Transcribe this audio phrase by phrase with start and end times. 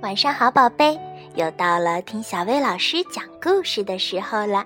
[0.00, 0.98] 晚上好，宝贝，
[1.34, 4.64] 又到了听小薇老师讲故事的时候了。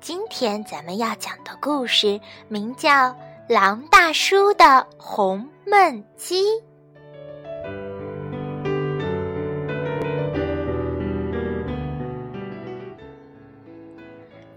[0.00, 2.88] 今天咱们要讲的故事名叫
[3.48, 6.44] 《狼大叔的红焖鸡》。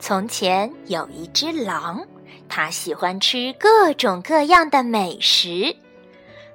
[0.05, 2.05] 从前有一只狼，
[2.49, 5.73] 它喜欢吃各种各样的美食。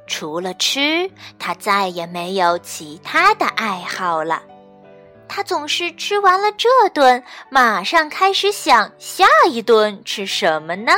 [0.07, 4.43] 除了吃，他再也没有其他的爱好了。
[5.27, 10.93] 他总是吃完了这顿，马上开始想下一顿吃什么呢？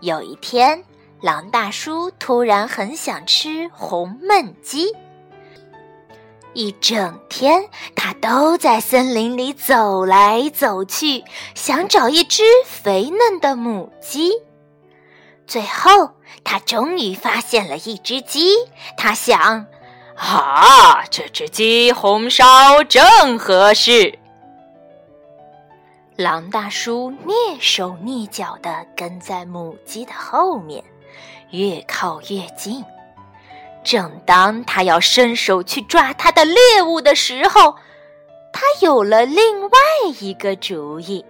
[0.00, 0.82] 有一天，
[1.20, 4.90] 狼大叔突然很想吃红焖鸡。
[6.54, 14.32] 一整天，他都在森林里走来走去，想找一只肥嫩的母鸡。
[15.46, 18.54] 最后，他终于发现了一只鸡。
[18.96, 19.66] 他想
[20.16, 24.18] ：“啊，这只鸡红烧正合适。”
[26.16, 30.82] 狼大叔蹑手蹑脚地跟在母鸡的后面，
[31.50, 32.84] 越靠越近。
[33.84, 37.76] 正当他要伸手去抓他的猎物的时候，
[38.52, 39.70] 他有了另外
[40.18, 41.24] 一个主意。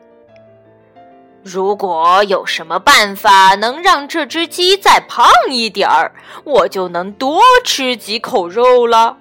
[1.42, 9.18] 如果有什么办法能让这只鸡再胖一点儿，我就能多吃几口肉了。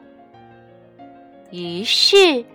[1.52, 2.46] 于是，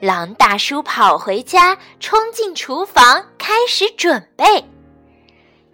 [0.00, 4.64] 狼大叔跑回家，冲进厨房，开始准备。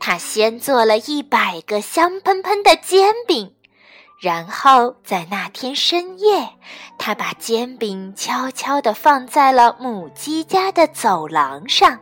[0.01, 3.53] 他先做了一百个香喷喷的煎饼，
[4.19, 6.49] 然后在那天深夜，
[6.99, 11.99] 他把煎饼悄悄地放在了母鸡家的走廊上。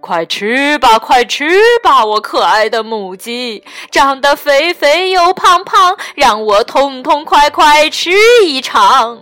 [0.00, 1.48] 快吃吧，快吃
[1.82, 8.12] 吧，我可爱的母鸡，长得肥肥又胖胖，让我痛痛快快吃
[8.44, 9.20] 一场。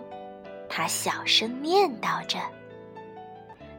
[0.69, 2.39] 他小声念叨着。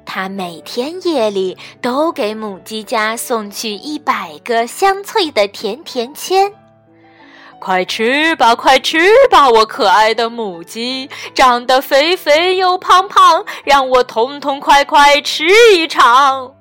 [0.03, 6.51] 他每天夜里都给母鸡家送去一百个香脆的甜甜圈。
[7.65, 8.99] 快吃吧，快吃
[9.31, 16.53] 吧，我可爱的母鸡，长得肥肥又胖胖，让我痛痛快快吃一场。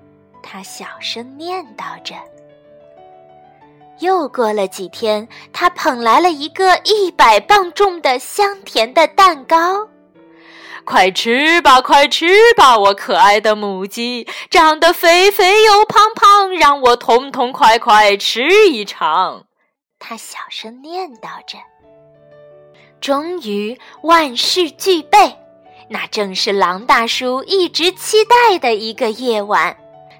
[0.42, 2.14] 他小声念叨着。
[4.00, 9.86] 又过了几天，他捧来了一个一百磅重的香甜的蛋糕。
[10.86, 12.26] 快吃吧，快吃
[12.56, 19.42] 吧，我可爱的母鸡，长得肥肥又胖胖，让我痛痛快快吃一场。
[20.06, 21.56] 他小声念叨着。
[23.00, 25.34] 终于万事俱备，
[25.88, 29.74] 那正是狼大叔一直期待的一个夜晚。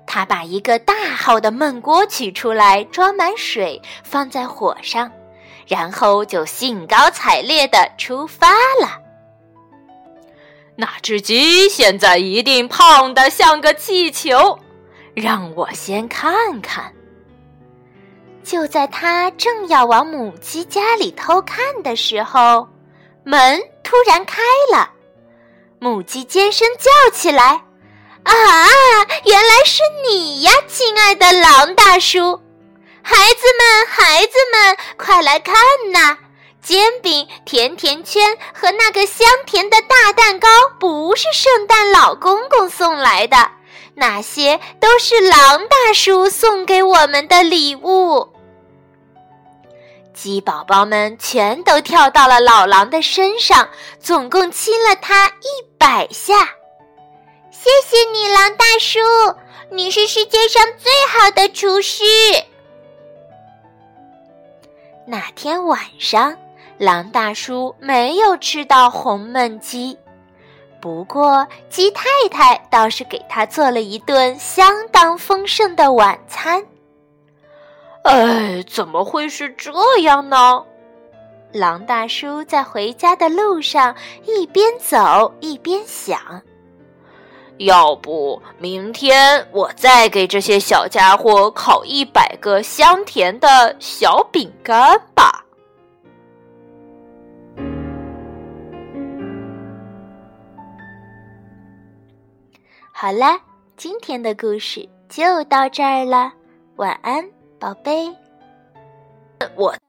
[0.07, 5.13] 他把一个大号的焖锅取出来，装满水，放在火上，
[5.67, 9.03] 然后就兴高采烈地出发了。
[10.77, 14.59] 那只鸡现在一定胖得像个气球，
[15.15, 16.95] 让我先看看。
[18.45, 22.69] 就在他正要往母鸡家里偷看的时候，
[23.25, 24.91] 门突然开了，
[25.79, 27.63] 母鸡尖声叫起来。
[28.25, 28.33] 啊，
[29.25, 32.41] 原来是你呀，亲爱的狼大叔！
[33.03, 35.55] 孩子们，孩子们，快来看
[35.93, 36.17] 呐！
[36.63, 40.49] 煎饼、甜甜圈和那个香甜的大蛋糕，
[40.81, 43.51] 不是圣诞老公公送来的，
[43.95, 48.34] 那些都是狼大叔送给我们的礼物。
[50.15, 56.35] 鸡宝宝们全都跳到了老狼的身上，总共亲了他一百下。
[57.51, 59.01] 谢谢你，狼大叔，
[59.71, 62.05] 你是世界上最好的厨师。
[65.07, 66.37] 那天晚上，
[66.79, 69.99] 狼大叔没有吃到红焖鸡，
[70.81, 76.65] 不过鸡太太倒是给他做了一顿相当丰盛的晚餐。
[78.05, 79.73] 哎，怎么会是这
[80.03, 80.65] 样呢？
[81.53, 83.95] 狼大叔在回家的路上
[84.27, 86.19] 一边走一边想。
[87.59, 95.45] 要不明天我再给这些小家伙烤一百个香甜的小饼干吧。
[102.91, 103.39] 好了，
[103.77, 106.33] 今天的故事就到这儿了，
[106.77, 107.25] 晚安，
[107.59, 108.11] 宝贝。
[109.57, 109.84] 我。